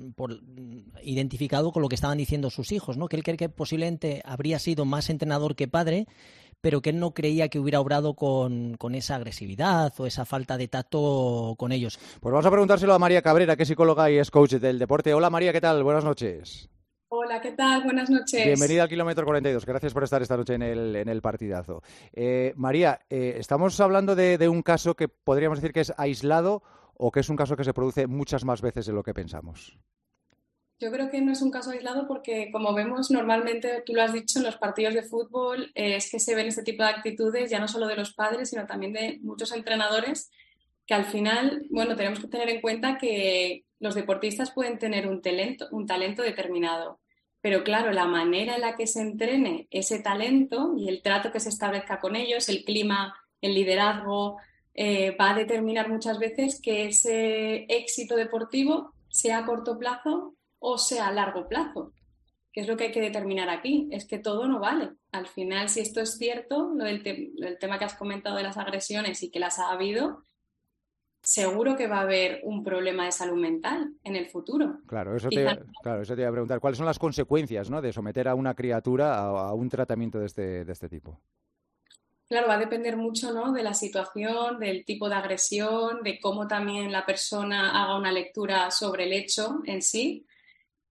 identificado 1.03 1.73
con 1.73 1.81
lo 1.83 1.89
que 1.89 1.95
estaban 1.95 2.19
diciendo 2.19 2.51
sus 2.51 2.71
hijos, 2.73 2.99
¿no? 2.99 3.09
Que 3.09 3.17
él 3.17 3.23
cree 3.23 3.39
que 3.39 3.49
posiblemente 3.49 4.21
habría 4.25 4.59
sido 4.59 4.85
más 4.85 5.09
entrenador 5.09 5.57
que 5.57 5.69
padre, 5.69 6.07
pero 6.61 6.83
que 6.83 6.91
él 6.91 6.99
no 6.99 7.15
creía 7.15 7.49
que 7.49 7.59
hubiera 7.59 7.81
obrado 7.81 8.15
con, 8.15 8.77
con, 8.77 8.95
esa 8.95 9.17
agresividad 9.17 9.93
o 9.99 10.07
esa 10.07 10.27
falta 10.27 10.59
de 10.59 10.69
tacto 10.69 11.55
con 11.57 11.73
ellos. 11.73 11.99
Pues 12.21 12.33
vamos 12.33 12.45
a 12.45 12.51
preguntárselo 12.51 12.93
a 12.93 12.99
María 12.99 13.23
Cabrera, 13.23 13.57
que 13.57 13.63
es 13.63 13.69
psicóloga 13.69 14.11
y 14.11 14.19
es 14.19 14.31
coach 14.31 14.55
del 14.55 14.79
deporte. 14.79 15.15
Hola 15.15 15.31
María, 15.31 15.53
¿qué 15.53 15.63
tal? 15.63 15.83
Buenas 15.83 16.05
noches. 16.05 16.69
Hola, 17.13 17.41
¿qué 17.41 17.51
tal? 17.51 17.83
Buenas 17.83 18.09
noches. 18.09 18.47
Bienvenida 18.47 18.85
al 18.85 18.89
kilómetro 18.89 19.25
42. 19.25 19.67
Gracias 19.67 19.93
por 19.93 20.05
estar 20.05 20.23
esta 20.23 20.37
noche 20.37 20.55
en 20.55 20.63
el, 20.63 20.95
en 20.95 21.09
el 21.09 21.21
partidazo. 21.21 21.83
Eh, 22.13 22.53
María, 22.55 23.01
eh, 23.11 23.35
estamos 23.37 23.81
hablando 23.81 24.15
de, 24.15 24.49
un 24.49 24.63
caso 24.63 24.95
que 24.95 25.09
podríamos 25.09 25.59
decir 25.59 25.73
que 25.73 25.81
es 25.81 25.93
aislado 25.97 26.63
o 26.95 27.11
que 27.11 27.19
es 27.19 27.29
un 27.29 27.35
caso 27.35 27.57
que 27.57 27.65
se 27.65 27.75
produce 27.75 28.07
muchas 28.07 28.45
más 28.45 28.63
veces 28.63 28.87
de 28.87 28.93
lo 28.93 29.03
que 29.03 29.13
pensamos. 29.13 29.77
Yo 30.79 30.93
creo 30.93 31.11
que 31.11 31.21
no 31.21 31.33
es 31.33 31.43
un 31.43 31.51
caso 31.51 31.73
aislado 31.73 32.07
porque, 32.07 32.49
como 32.53 32.73
vemos 32.75 33.11
normalmente, 33.11 33.83
tú 33.85 33.93
lo 33.93 34.03
has 34.03 34.13
dicho, 34.13 34.39
en 34.39 34.45
los 34.45 34.57
partidos 34.57 34.95
de 34.95 35.03
fútbol 35.03 35.73
eh, 35.75 35.97
es 35.97 36.13
que 36.13 36.21
se 36.21 36.37
ven 36.37 36.47
este 36.47 36.63
tipo 36.63 36.85
de 36.85 36.91
actitudes 36.91 37.51
ya 37.51 37.59
no 37.59 37.67
solo 37.67 37.89
de 37.89 37.97
los 37.97 38.15
padres, 38.15 38.51
sino 38.51 38.67
también 38.67 38.93
de 38.93 39.19
muchos 39.23 39.51
entrenadores 39.51 40.31
que 40.91 40.95
al 40.95 41.05
final, 41.05 41.69
bueno, 41.71 41.95
tenemos 41.95 42.19
que 42.19 42.27
tener 42.27 42.49
en 42.49 42.61
cuenta 42.61 42.99
que 42.99 43.65
los 43.79 43.95
deportistas 43.95 44.51
pueden 44.51 44.77
tener 44.77 45.07
un 45.07 45.23
talento, 45.23 45.69
un 45.71 45.87
talento 45.87 46.21
determinado, 46.21 46.99
pero 47.41 47.63
claro, 47.63 47.93
la 47.93 48.07
manera 48.07 48.57
en 48.57 48.63
la 48.63 48.75
que 48.75 48.89
se 48.89 49.01
entrene 49.01 49.69
ese 49.71 50.01
talento 50.01 50.75
y 50.77 50.89
el 50.89 51.01
trato 51.01 51.31
que 51.31 51.39
se 51.39 51.49
establezca 51.49 52.01
con 52.01 52.17
ellos, 52.17 52.49
el 52.49 52.65
clima, 52.65 53.15
el 53.41 53.55
liderazgo, 53.55 54.39
eh, 54.75 55.13
va 55.13 55.31
a 55.31 55.37
determinar 55.37 55.89
muchas 55.89 56.19
veces 56.19 56.61
que 56.61 56.87
ese 56.87 57.67
éxito 57.69 58.17
deportivo 58.17 58.93
sea 59.11 59.39
a 59.39 59.47
corto 59.47 59.79
plazo 59.79 60.35
o 60.59 60.77
sea 60.77 61.07
a 61.07 61.13
largo 61.13 61.47
plazo. 61.47 61.93
¿Qué 62.53 62.63
es 62.63 62.67
lo 62.67 62.77
que 62.77 62.87
hay 62.87 62.91
que 62.91 63.01
determinar 63.01 63.49
aquí? 63.49 63.87
Es 63.93 64.07
que 64.07 64.19
todo 64.19 64.49
no 64.49 64.59
vale. 64.59 64.91
Al 65.13 65.29
final, 65.29 65.69
si 65.69 65.79
esto 65.79 66.01
es 66.01 66.19
cierto, 66.19 66.73
lo 66.75 66.85
del, 66.85 67.33
el 67.39 67.59
tema 67.61 67.79
que 67.79 67.85
has 67.85 67.95
comentado 67.95 68.35
de 68.39 68.43
las 68.43 68.57
agresiones 68.57 69.23
y 69.23 69.31
que 69.31 69.39
las 69.39 69.61
ha 69.61 69.71
habido, 69.71 70.25
seguro 71.23 71.77
que 71.77 71.87
va 71.87 71.99
a 71.99 72.03
haber 72.03 72.41
un 72.45 72.65
problema 72.65 73.05
de 73.05 73.13
salud 73.13 73.39
mental 73.39 73.93
en 74.03 74.17
el 74.17 74.27
futuro. 74.27 74.79
Claro, 74.87 75.17
eso 75.17 75.29
te, 75.29 75.45
claro, 75.83 76.03
eso 76.03 76.15
te 76.15 76.23
iba 76.23 76.31
a 76.31 76.33
preguntar. 76.33 76.61
¿Cuáles 76.61 76.79
son 76.79 76.87
las 76.87 76.99
consecuencias 76.99 77.71
¿no? 77.71 77.83
de 77.83 77.93
someter 77.93 78.29
a 78.29 78.35
una 78.35 78.55
criatura 78.55 79.17
a, 79.17 79.53
un 79.53 79.69
tratamiento 79.69 80.19
de 80.19 80.27
este, 80.27 80.65
de 80.65 80.73
este 80.73 80.89
tipo? 80.89 81.21
Claro, 82.29 82.47
va 82.47 82.55
a 82.55 82.59
depender 82.59 82.97
mucho 82.97 83.33
¿no? 83.33 83.53
de 83.53 83.63
la 83.63 83.75
situación, 83.75 84.61
del 84.61 84.85
tipo 84.85 85.09
de 85.09 85.17
agresión, 85.17 86.03
de 86.03 86.21
cómo 86.21 86.47
también 86.47 86.93
la 86.93 87.05
persona 87.05 87.83
haga 87.83 87.99
una 87.99 88.13
lectura 88.13 88.71
sobre 88.71 89.05
el 89.05 89.13
hecho 89.13 89.61
en 89.67 89.83
sí. 89.83 90.27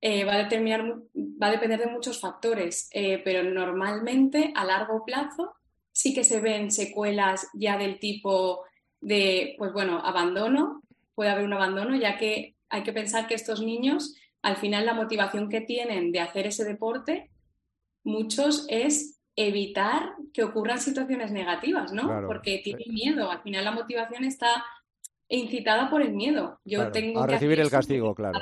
Eh, 0.02 0.24
va, 0.24 0.36
a 0.36 0.44
determinar, 0.44 0.84
va 1.16 1.48
a 1.48 1.52
depender 1.52 1.80
de 1.80 1.88
muchos 1.88 2.22
factores, 2.22 2.90
eh, 2.92 3.22
pero 3.24 3.44
normalmente 3.44 4.54
a 4.56 4.64
largo 4.64 5.04
plazo 5.04 5.56
sí 5.92 6.14
que 6.14 6.24
se 6.24 6.40
ven 6.40 6.72
secuelas 6.72 7.48
ya 7.54 7.78
del 7.78 8.00
tipo 8.00 8.64
de, 9.02 9.56
pues 9.58 9.74
bueno, 9.74 10.00
abandono, 10.04 10.84
puede 11.16 11.30
haber 11.30 11.46
un 11.46 11.54
abandono, 11.54 11.96
ya 11.96 12.18
que 12.18 12.56
hay 12.70 12.84
que 12.84 12.94
pensar 12.94 13.28
que 13.28 13.36
estos 13.36 13.62
niños, 13.62 14.16
al 14.42 14.58
final 14.58 14.86
la 14.86 14.94
motivación 14.94 15.50
que 15.50 15.62
tienen 15.62 16.12
de 16.12 16.20
hacer 16.20 16.48
ese 16.48 16.64
deporte, 16.64 17.30
muchos 18.04 18.66
es 18.70 19.20
evitar 19.36 20.14
que 20.34 20.44
ocurran 20.44 20.80
situaciones 20.80 21.32
negativas, 21.32 21.94
¿no? 21.94 22.26
Porque 22.28 22.62
tienen 22.64 22.94
miedo, 22.94 23.32
al 23.32 23.42
final 23.42 23.66
la 23.66 23.72
motivación 23.72 24.24
está 24.24 24.66
incitada 25.30 25.90
por 25.90 26.02
el 26.02 26.14
miedo. 26.14 26.60
Yo 26.66 26.92
tengo 26.92 27.22
a 27.22 27.28
recibir 27.28 27.60
el 27.60 27.70
castigo, 27.70 28.14
claro. 28.16 28.40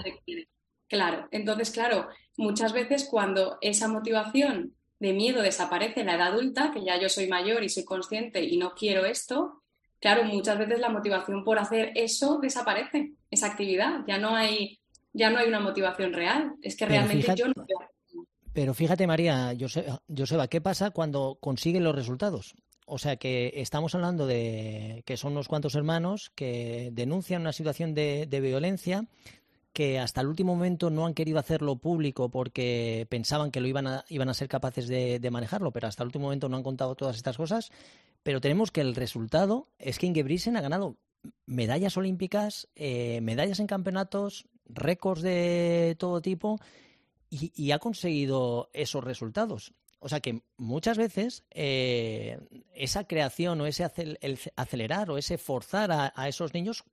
Claro, 0.88 1.28
entonces, 1.32 1.70
claro, 1.72 2.08
muchas 2.38 2.72
veces 2.74 3.08
cuando 3.12 3.58
esa 3.62 3.88
motivación 3.88 4.74
de 5.00 5.14
miedo 5.14 5.42
desaparece 5.42 6.00
en 6.00 6.08
la 6.08 6.16
edad 6.16 6.30
adulta, 6.30 6.72
que 6.72 6.84
ya 6.84 7.00
yo 7.00 7.10
soy 7.10 7.28
mayor 7.28 7.64
y 7.64 7.70
soy 7.70 7.84
consciente 7.84 8.44
y 8.44 8.58
no 8.58 8.74
quiero 8.74 9.06
esto, 9.06 9.64
claro, 10.00 10.24
muchas 10.26 10.58
veces 10.58 10.80
la 10.80 10.90
motivación 10.90 11.44
por 11.44 11.60
hacer 11.60 11.92
eso 11.96 12.40
desaparece, 12.42 13.14
esa 13.30 13.48
actividad. 13.48 14.02
Ya 14.08 14.18
no 14.18 14.36
hay, 14.36 14.80
ya 15.14 15.30
no 15.30 15.40
hay 15.40 15.48
una 15.48 15.60
motivación 15.60 16.14
real. 16.14 16.54
Es 16.62 16.76
que 16.76 16.86
realmente 16.86 17.34
yo 17.36 17.48
no 17.48 17.66
Pero 18.54 18.74
fíjate, 18.74 19.08
María, 19.08 19.54
Joseba, 19.60 20.48
¿qué 20.48 20.62
pasa 20.62 20.92
cuando 20.92 21.38
consiguen 21.40 21.84
los 21.84 21.96
resultados? 21.96 22.56
O 22.90 22.98
sea 22.98 23.18
que 23.18 23.52
estamos 23.56 23.94
hablando 23.96 24.26
de 24.26 25.04
que 25.06 25.18
son 25.18 25.34
unos 25.34 25.50
cuantos 25.50 25.76
hermanos 25.76 26.32
que 26.34 26.90
denuncian 26.94 27.42
una 27.42 27.52
situación 27.52 27.94
de, 27.94 28.26
violencia 28.42 29.04
que 29.78 30.00
hasta 30.00 30.22
el 30.22 30.28
último 30.28 30.56
momento 30.56 30.90
no 30.90 31.06
han 31.06 31.14
querido 31.14 31.38
hacerlo 31.38 31.76
público 31.76 32.30
porque 32.30 33.06
pensaban 33.12 33.52
que 33.52 33.62
lo 33.62 33.68
iban 33.68 33.86
a, 33.86 34.06
iban 34.10 34.28
a 34.28 34.34
ser 34.34 34.48
capaces 34.48 34.88
de, 34.88 35.30
manejarlo, 35.30 35.70
pero 35.72 35.88
hasta 35.88 36.02
el 36.02 36.08
último 36.08 36.24
momento 36.24 36.50
no 36.50 36.58
han 36.58 36.64
contado 36.64 36.96
todas 36.96 37.16
estas 37.16 37.38
cosas 37.38 37.70
pero 38.24 38.42
tenemos 38.42 38.72
que 38.72 38.82
el 38.82 38.96
resultado 38.96 39.68
es 39.78 40.00
que 40.00 40.08
Ingebrigtsen 40.08 40.58
ha 40.58 40.62
ganado 40.62 40.98
medallas 41.46 41.96
olímpicas, 41.96 42.70
eh, 42.76 43.22
medallas 43.22 43.60
en 43.60 43.68
campeonatos, 43.68 44.48
récords 44.66 45.22
de 45.22 45.96
todo 46.00 46.24
tipo 46.24 46.60
y, 47.30 47.70
ha 47.70 47.78
conseguido 47.78 48.72
esos 48.74 49.04
resultados. 49.04 49.74
O 50.00 50.10
sea 50.10 50.22
que 50.22 50.42
muchas 50.58 50.98
veces 50.98 51.44
eh, 51.52 52.40
esa 52.74 53.04
creación 53.04 53.62
o 53.62 53.68
ese 53.68 53.84
acelerar 54.56 55.12
o 55.12 55.20
ese 55.20 55.38
forzar 55.38 55.92
a, 55.92 56.28
esos 56.28 56.56
niños 56.56 56.84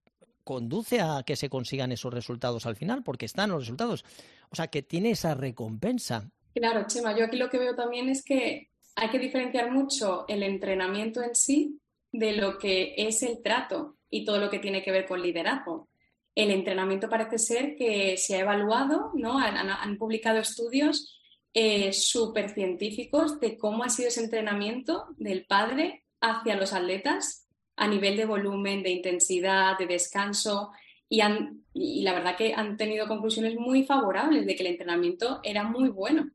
conduce 0.45 1.01
a 1.01 1.23
que 1.27 1.37
se 1.37 1.49
consigan 1.49 1.93
esos 1.93 2.13
resultados 2.13 2.67
al 2.67 2.77
final, 2.77 3.03
porque 3.03 3.27
están 3.27 3.51
los 3.51 3.61
resultados. 3.61 4.05
O 4.51 4.57
sea 4.57 4.69
que 4.69 4.83
tiene 4.83 5.11
esa 5.11 5.35
recompensa. 5.35 6.31
Claro, 6.55 6.87
Chema, 6.87 7.17
yo 7.17 7.25
aquí 7.25 7.37
lo 7.37 7.51
que 7.51 7.59
veo 7.59 7.75
también 7.75 8.09
es 8.09 8.23
que 8.25 8.69
hay 8.95 9.11
que 9.11 9.19
diferenciar 9.19 9.73
mucho 9.73 10.25
el 10.29 10.43
entrenamiento 10.43 11.23
en 11.23 11.35
sí 11.35 11.81
de 12.13 12.33
lo 12.37 12.59
que 12.59 12.95
es 12.97 13.23
el 13.23 13.43
trato 13.43 13.97
y 14.09 14.25
todo 14.25 14.39
lo 14.39 14.51
que 14.51 14.61
tiene 14.61 14.83
que 14.83 14.93
ver 14.93 15.07
con 15.07 15.21
liderazgo. 15.21 15.89
El 16.35 16.51
entrenamiento 16.51 17.09
parece 17.09 17.39
ser 17.39 17.77
que 17.77 18.17
se 18.17 18.37
ha 18.37 18.41
evaluado, 18.41 19.11
¿no? 19.15 19.39
han, 19.39 19.99
publicado 19.99 20.39
estudios 20.39 21.21
eh, 21.53 21.93
súper 21.93 22.51
científicos 22.51 23.41
de 23.41 23.57
cómo 23.57 23.85
ha 23.85 23.89
sido 23.89 24.09
ese 24.09 24.23
entrenamiento 24.23 25.07
del 25.17 25.47
padre 25.47 26.05
hacia 26.21 26.57
los 26.57 26.73
atletas 26.73 27.44
a 27.77 27.89
nivel 27.89 28.17
de 28.17 28.27
volumen, 28.27 28.83
de 28.83 28.91
intensidad, 28.91 29.79
de 29.79 29.87
descanso, 29.87 30.71
y, 31.09 31.21
han, 31.21 31.65
y 31.73 32.03
la 32.03 32.13
verdad 32.13 32.37
que 32.37 32.55
han 32.55 32.77
tenido 32.77 33.07
conclusiones 33.07 33.57
muy 33.57 33.85
favorables 33.85 34.47
de 34.47 34.57
que 34.57 34.63
el 34.63 34.71
entrenamiento 34.71 35.41
era 35.43 35.65
muy 35.65 35.89
bueno 35.89 36.31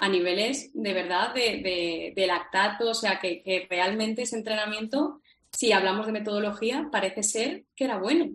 a 0.00 0.08
niveles 0.08 0.70
de 0.72 0.94
verdad 0.94 1.34
de, 1.34 2.24
lactato, 2.26 2.90
o 2.90 2.94
sea, 2.94 3.18
que, 3.18 3.66
realmente 3.68 4.22
ese 4.22 4.36
entrenamiento, 4.36 5.20
si 5.52 5.72
hablamos 5.72 6.06
de 6.06 6.12
metodología, 6.12 6.88
parece 6.90 7.22
ser 7.22 7.64
que 7.76 7.84
era 7.84 7.98
bueno. 7.98 8.30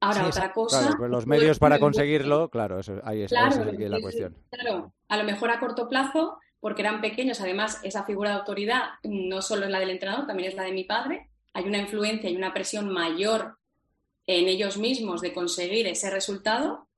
Ahora, 0.00 0.28
otra 0.28 0.52
cosa. 0.52 0.88
Claro, 0.88 1.08
los 1.08 1.26
medios 1.26 1.58
para 1.58 1.78
conseguirlo, 1.78 2.48
claro, 2.50 2.78
eso, 2.78 3.00
ahí 3.04 3.22
es, 3.22 3.32
la 3.32 4.00
cuestión. 4.00 4.36
Claro, 4.50 4.94
a 5.08 5.16
lo 5.16 5.24
mejor 5.24 5.50
a 5.50 5.60
corto 5.60 5.88
plazo, 5.88 6.38
porque 6.60 6.82
eran 6.82 7.00
pequeños, 7.00 7.40
además, 7.40 7.80
esa 7.82 8.04
figura 8.04 8.30
de 8.30 8.36
autoridad 8.36 8.84
no 9.02 9.42
solo 9.42 9.66
es 9.66 9.70
la 9.70 9.80
del 9.80 9.90
entrenador, 9.90 10.26
también 10.26 10.48
es 10.48 10.54
la 10.54 10.62
de 10.62 10.72
mi 10.72 10.84
padre. 10.84 11.28
Hay 11.58 11.64
una 11.64 11.78
influencia 11.78 12.30
y 12.30 12.36
una 12.36 12.54
presión 12.54 12.88
mayor 12.88 13.58
en 14.26 14.48
ellos 14.48 14.76
mismos 14.76 15.20
de 15.20 15.32
conseguir 15.32 15.86
ese 15.86 16.10
resultado 16.10 16.88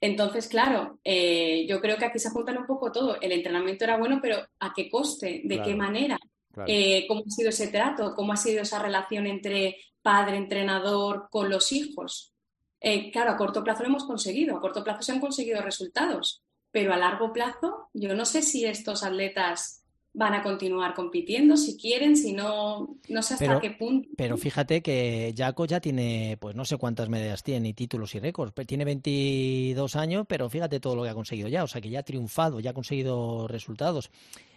entonces, 0.00 0.48
claro, 0.48 0.98
eh, 1.04 1.66
yo 1.68 1.80
creo 1.80 1.98
que 1.98 2.06
aquí 2.06 2.18
se 2.18 2.28
apuntan 2.28 2.56
un 2.56 2.66
poco 2.66 2.90
todo. 2.90 3.20
El 3.20 3.32
entrenamiento 3.32 3.84
era 3.84 3.98
bueno, 3.98 4.18
pero 4.22 4.38
¿a 4.58 4.72
qué 4.74 4.90
coste? 4.90 5.42
¿De 5.44 5.60
qué 5.62 5.74
manera? 5.74 6.18
Eh, 6.66 7.04
¿Cómo 7.06 7.22
ha 7.26 7.30
sido 7.30 7.50
ese 7.50 7.68
trato? 7.68 8.14
¿Cómo 8.14 8.32
ha 8.32 8.36
sido 8.36 8.62
esa 8.62 8.78
relación 8.78 9.26
entre 9.26 9.76
padre, 10.02 10.38
entrenador 10.38 11.28
con 11.30 11.50
los 11.50 11.70
hijos? 11.72 12.32
Eh, 12.80 13.12
claro, 13.12 13.32
a 13.32 13.36
corto 13.36 13.62
plazo 13.62 13.82
lo 13.82 13.90
hemos 13.90 14.04
conseguido, 14.04 14.56
a 14.56 14.60
corto 14.60 14.82
plazo 14.82 15.02
se 15.02 15.12
han 15.12 15.20
conseguido 15.20 15.60
resultados, 15.60 16.42
pero 16.70 16.94
a 16.94 16.96
largo 16.96 17.30
plazo 17.30 17.90
yo 17.92 18.14
no 18.14 18.24
sé 18.24 18.40
si 18.40 18.64
estos 18.64 19.02
atletas 19.02 19.79
van 20.12 20.34
a 20.34 20.42
continuar 20.42 20.94
compitiendo 20.94 21.56
si 21.56 21.76
quieren, 21.76 22.16
si 22.16 22.32
no, 22.32 22.96
no 23.08 23.22
sé 23.22 23.34
hasta 23.34 23.60
qué 23.60 23.70
punto. 23.70 24.08
Pero 24.16 24.36
fíjate 24.36 24.82
que 24.82 25.32
Jaco 25.36 25.66
ya 25.66 25.80
tiene, 25.80 26.36
pues 26.40 26.56
no 26.56 26.64
sé 26.64 26.76
cuántas 26.76 27.08
medallas 27.08 27.42
tiene, 27.42 27.68
y 27.68 27.74
títulos 27.74 28.14
y 28.14 28.18
récords. 28.20 28.52
Tiene 28.66 28.84
22 28.84 29.96
años, 29.96 30.26
pero 30.28 30.50
fíjate 30.50 30.80
todo 30.80 30.96
lo 30.96 31.04
que 31.04 31.10
ha 31.10 31.14
conseguido 31.14 31.48
ya, 31.48 31.62
o 31.62 31.68
sea 31.68 31.80
que 31.80 31.90
ya 31.90 32.00
ha 32.00 32.04
triunfado, 32.04 32.60
ya 32.60 32.70
ha 32.70 32.74
conseguido 32.74 33.46
resultados. 33.46 34.10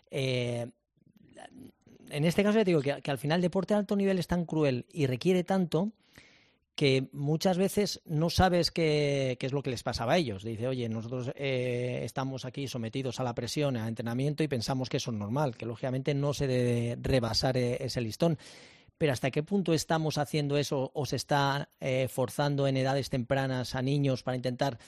Eh, 0.09 0.67
en 2.09 2.25
este 2.25 2.43
caso 2.43 2.57
ya 2.57 2.65
te 2.65 2.71
digo 2.71 2.81
que, 2.81 3.01
que 3.01 3.11
al 3.11 3.17
final 3.17 3.37
el 3.37 3.43
deporte 3.43 3.73
de 3.73 3.79
alto 3.79 3.95
nivel 3.95 4.19
es 4.19 4.27
tan 4.27 4.45
cruel 4.45 4.85
y 4.91 5.05
requiere 5.05 5.43
tanto 5.43 5.91
que 6.75 7.09
muchas 7.11 7.57
veces 7.57 8.01
no 8.05 8.29
sabes 8.29 8.71
qué, 8.71 9.37
es 9.39 9.53
lo 9.53 9.61
que 9.61 9.69
les 9.69 9.83
pasaba 9.83 10.13
a 10.13 10.17
ellos. 10.17 10.43
Dice, 10.43 10.67
oye, 10.67 10.89
nosotros 10.89 11.31
eh, 11.35 12.01
estamos 12.03 12.45
aquí 12.45 12.67
sometidos 12.67 13.19
a 13.19 13.23
la 13.23 13.35
presión, 13.35 13.77
a 13.77 13.87
entrenamiento 13.87 14.43
y 14.43 14.47
pensamos 14.47 14.89
que 14.89 14.97
eso 14.97 15.11
es 15.11 15.17
normal, 15.17 15.55
que 15.55 15.65
lógicamente 15.65 16.13
no 16.15 16.33
se 16.33 16.47
debe 16.47 16.97
rebasar 16.99 17.57
eh, 17.57 17.77
ese 17.79 18.01
listón. 18.01 18.37
Pero 18.97 19.13
¿hasta 19.13 19.31
qué 19.31 19.43
punto 19.43 19.73
estamos 19.73 20.17
haciendo 20.17 20.57
eso 20.57 20.91
o 20.93 21.05
se 21.05 21.15
está 21.15 21.69
eh, 21.79 22.07
forzando 22.09 22.67
en 22.67 22.77
edades 22.77 23.09
tempranas 23.09 23.75
a 23.75 23.81
niños 23.81 24.23
para 24.23 24.37
intentar 24.37 24.79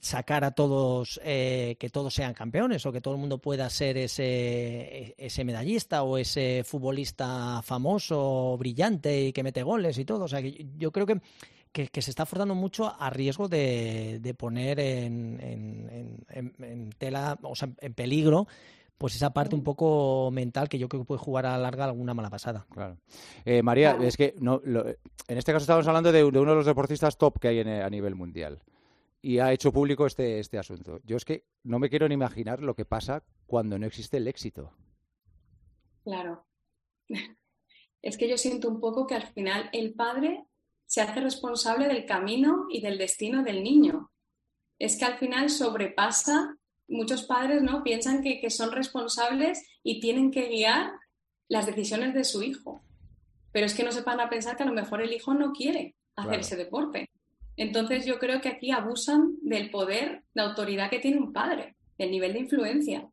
sacar 0.00 0.44
a 0.44 0.52
todos, 0.52 1.20
que 1.22 1.90
todos 1.92 2.14
sean 2.14 2.34
campeones 2.34 2.86
o 2.86 2.92
que 2.92 3.00
todo 3.00 3.14
el 3.14 3.20
mundo 3.20 3.38
pueda 3.38 3.68
ser 3.68 3.98
ese, 3.98 5.14
ese 5.18 5.44
medallista 5.44 6.02
o 6.02 6.16
ese 6.16 6.62
futbolista 6.64 7.60
famoso, 7.62 8.56
brillante 8.58 9.26
y 9.26 9.32
que 9.32 9.42
mete 9.42 9.62
goles 9.62 9.98
y 9.98 10.04
todo. 10.04 10.24
O 10.24 10.28
sea, 10.28 10.40
que 10.40 10.66
yo 10.78 10.90
creo 10.90 11.06
que, 11.06 11.20
que, 11.72 12.02
se 12.02 12.10
está 12.10 12.26
forzando 12.26 12.54
mucho 12.54 12.92
a 12.98 13.10
riesgo 13.10 13.48
de, 13.48 14.34
poner 14.38 14.80
en, 14.80 16.18
en, 16.30 16.90
tela, 16.98 17.38
o 17.42 17.54
sea, 17.54 17.70
en 17.80 17.94
peligro 17.94 18.46
pues 19.00 19.14
esa 19.14 19.32
parte 19.32 19.54
un 19.54 19.64
poco 19.64 20.30
mental 20.30 20.68
que 20.68 20.78
yo 20.78 20.86
creo 20.86 21.00
que 21.00 21.06
puede 21.06 21.20
jugar 21.20 21.46
a 21.46 21.52
la 21.52 21.58
larga 21.58 21.86
alguna 21.86 22.12
mala 22.12 22.28
pasada. 22.28 22.66
Claro. 22.70 22.98
Eh, 23.46 23.62
María, 23.62 23.96
es 23.98 24.14
que 24.14 24.34
no, 24.38 24.60
en 24.62 25.38
este 25.38 25.52
caso 25.52 25.62
estamos 25.62 25.88
hablando 25.88 26.12
de, 26.12 26.22
uno 26.22 26.50
de 26.50 26.54
los 26.56 26.66
deportistas 26.66 27.16
top 27.16 27.38
que 27.38 27.48
hay 27.48 27.60
a 27.60 27.88
nivel 27.88 28.14
mundial 28.14 28.60
y 29.22 29.38
ha 29.38 29.52
hecho 29.52 29.72
público 29.72 30.06
este, 30.06 30.38
este 30.38 30.58
asunto. 30.58 31.00
Yo 31.04 31.16
es 31.16 31.24
que 31.24 31.44
no 31.62 31.78
me 31.78 31.90
quiero 31.90 32.08
ni 32.08 32.14
imaginar 32.14 32.60
lo 32.62 32.74
que 32.74 32.84
pasa 32.84 33.22
cuando 33.46 33.78
no 33.78 33.86
existe 33.86 34.16
el 34.16 34.28
éxito. 34.28 34.72
Claro. 36.04 36.46
Es 38.02 38.16
que 38.16 38.30
yo 38.30 38.38
siento 38.38 38.66
un 38.66 38.80
poco 38.80 39.06
que 39.06 39.14
al 39.14 39.26
final 39.26 39.68
el 39.74 39.92
padre 39.92 40.46
se 40.86 41.02
hace 41.02 41.20
responsable 41.20 41.86
del 41.86 42.06
camino 42.06 42.64
y 42.70 42.80
del 42.80 42.96
destino 42.96 43.42
del 43.42 43.62
niño. 43.62 44.10
Es 44.78 44.98
que 44.98 45.04
al 45.04 45.18
final 45.18 45.50
sobrepasa, 45.50 46.56
muchos 46.88 47.24
padres 47.24 47.60
no 47.60 47.82
piensan 47.82 48.22
que, 48.22 48.40
que 48.40 48.48
son 48.48 48.72
responsables 48.72 49.68
y 49.82 50.00
tienen 50.00 50.30
que 50.30 50.48
guiar 50.48 50.92
las 51.46 51.66
decisiones 51.66 52.14
de 52.14 52.24
su 52.24 52.42
hijo. 52.42 52.82
Pero 53.52 53.66
es 53.66 53.74
que 53.74 53.84
no 53.84 53.92
se 53.92 54.00
van 54.00 54.20
a 54.20 54.30
pensar 54.30 54.56
que 54.56 54.62
a 54.62 54.66
lo 54.66 54.72
mejor 54.72 55.02
el 55.02 55.12
hijo 55.12 55.34
no 55.34 55.52
quiere 55.52 55.94
hacer 56.16 56.40
ese 56.40 56.56
deporte. 56.56 57.10
Entonces 57.56 58.06
yo 58.06 58.18
creo 58.18 58.40
que 58.40 58.48
aquí 58.48 58.70
abusan 58.70 59.34
del 59.42 59.70
poder, 59.70 60.22
de 60.34 60.42
autoridad 60.42 60.90
que 60.90 60.98
tiene 60.98 61.18
un 61.18 61.32
padre, 61.32 61.76
del 61.98 62.10
nivel 62.10 62.32
de 62.32 62.40
influencia. 62.40 63.08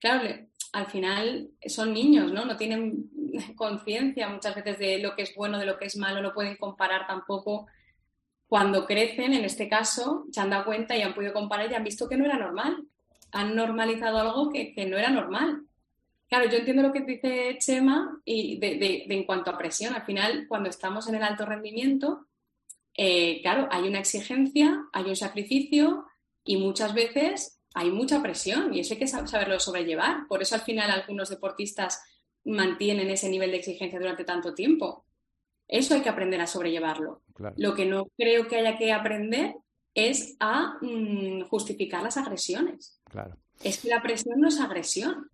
Claro, 0.00 0.28
al 0.72 0.86
final 0.86 1.50
son 1.66 1.92
niños, 1.92 2.32
¿no? 2.32 2.44
No 2.44 2.56
tienen 2.56 3.10
conciencia 3.56 4.28
muchas 4.28 4.54
veces 4.54 4.78
de 4.78 4.98
lo 4.98 5.14
que 5.14 5.22
es 5.22 5.34
bueno, 5.34 5.58
de 5.58 5.66
lo 5.66 5.78
que 5.78 5.86
es 5.86 5.96
malo, 5.96 6.20
no 6.22 6.34
pueden 6.34 6.56
comparar 6.56 7.06
tampoco. 7.06 7.66
Cuando 8.46 8.86
crecen, 8.86 9.34
en 9.34 9.44
este 9.44 9.68
caso, 9.68 10.26
se 10.32 10.40
han 10.40 10.50
dado 10.50 10.64
cuenta 10.64 10.96
y 10.96 11.02
han 11.02 11.14
podido 11.14 11.32
comparar 11.32 11.70
y 11.70 11.74
han 11.74 11.84
visto 11.84 12.08
que 12.08 12.16
no 12.16 12.24
era 12.24 12.38
normal. 12.38 12.84
Han 13.32 13.54
normalizado 13.54 14.18
algo 14.18 14.50
que, 14.50 14.72
no 14.88 14.96
era 14.96 15.10
normal. 15.10 15.64
Claro, 16.28 16.48
yo 16.48 16.58
entiendo 16.58 16.82
lo 16.82 16.92
que 16.92 17.00
dice 17.00 17.56
Chema 17.58 18.20
y 18.24 18.58
de, 18.58 19.04
en 19.08 19.24
cuanto 19.24 19.50
a 19.50 19.58
presión. 19.58 19.94
Al 19.94 20.04
final, 20.04 20.46
cuando 20.48 20.70
estamos 20.70 21.08
en 21.08 21.16
el 21.16 21.22
alto 21.22 21.44
rendimiento, 21.44 22.26
eh, 23.00 23.40
claro, 23.42 23.68
hay 23.70 23.86
una 23.86 24.00
exigencia, 24.00 24.84
hay 24.92 25.04
un 25.04 25.14
sacrificio 25.14 26.04
y 26.42 26.56
muchas 26.56 26.94
veces 26.94 27.60
hay 27.72 27.92
mucha 27.92 28.20
presión 28.20 28.74
y 28.74 28.80
eso 28.80 28.94
hay 28.94 28.98
que 28.98 29.06
saberlo 29.06 29.60
sobrellevar. 29.60 30.26
Por 30.26 30.42
eso 30.42 30.56
al 30.56 30.62
final 30.62 30.90
algunos 30.90 31.28
deportistas 31.28 32.02
mantienen 32.44 33.08
ese 33.08 33.28
nivel 33.28 33.52
de 33.52 33.58
exigencia 33.58 34.00
durante 34.00 34.24
tanto 34.24 34.52
tiempo. 34.52 35.06
Eso 35.68 35.94
hay 35.94 36.00
que 36.00 36.08
aprender 36.08 36.40
a 36.40 36.48
sobrellevarlo. 36.48 37.22
Lo 37.56 37.76
que 37.76 37.86
no 37.86 38.08
creo 38.16 38.48
que 38.48 38.56
haya 38.56 38.76
que 38.76 38.92
aprender 38.92 39.54
es 39.94 40.36
a 40.40 40.74
mm, 40.80 41.42
justificar 41.42 42.02
las 42.02 42.16
agresiones. 42.16 43.00
Claro. 43.04 43.36
Es 43.62 43.78
que 43.78 43.88
la 43.90 44.02
presión 44.02 44.40
no 44.40 44.48
es 44.48 44.58
agresión. 44.58 45.30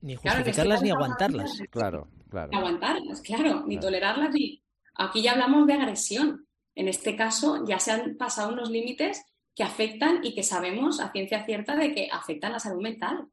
Ni 0.00 0.14
justificarlas 0.14 0.80
ni 0.80 0.90
aguantarlas. 0.90 1.58
Claro, 1.70 2.08
claro. 2.28 2.50
Ni 2.52 2.58
aguantarlas, 2.58 3.20
claro, 3.20 3.64
ni 3.66 3.80
tolerarlas 3.80 4.32
ni. 4.32 4.62
Aquí 4.94 5.22
ya 5.22 5.32
hablamos 5.32 5.66
de 5.66 5.72
agresión. 5.72 6.46
En 6.80 6.88
este 6.88 7.14
caso 7.14 7.62
ya 7.66 7.78
se 7.78 7.90
han 7.90 8.16
pasado 8.16 8.54
unos 8.54 8.70
límites 8.70 9.22
que 9.54 9.62
afectan 9.62 10.24
y 10.24 10.34
que 10.34 10.42
sabemos 10.42 10.98
a 11.00 11.12
ciencia 11.12 11.44
cierta 11.44 11.76
de 11.76 11.92
que 11.92 12.08
afectan 12.10 12.52
la 12.52 12.58
salud 12.58 12.80
mental. 12.80 13.26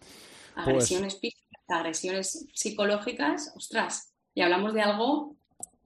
Pues 0.00 0.66
agresiones 0.66 1.20
físicas, 1.20 1.62
agresiones 1.68 2.48
psicológicas, 2.52 3.52
ostras, 3.54 4.12
y 4.34 4.42
hablamos 4.42 4.74
de 4.74 4.82
algo 4.82 5.36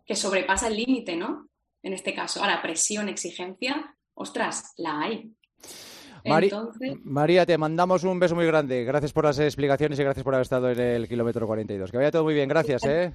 que 0.07 0.17
sobrepasa 0.17 0.69
el 0.69 0.77
límite, 0.79 1.15
¿no? 1.15 1.51
En 1.83 1.93
este 1.93 2.15
caso. 2.15 2.41
Ahora, 2.41 2.63
presión, 2.63 3.11
exigencia, 3.11 3.95
ostras, 4.15 4.73
la 4.79 5.01
hay. 5.01 5.35
María, 7.05 7.47
te 7.47 7.59
mandamos 7.59 8.05
un 8.05 8.19
beso 8.19 8.35
muy 8.35 8.47
grande. 8.47 8.85
Gracias 8.85 9.13
por 9.13 9.25
las 9.25 9.39
explicaciones 9.39 9.99
y 9.99 10.03
gracias 10.03 10.25
por 10.25 10.35
haber 10.35 10.43
estado 10.43 10.71
en 10.71 10.79
el 10.79 11.09
kilómetro 11.09 11.47
42. 11.47 11.91
Que 11.91 11.97
vaya 11.97 12.11
todo 12.11 12.25
muy 12.25 12.35
bien. 12.35 12.49
Gracias, 12.49 12.85
¿eh? 12.85 13.13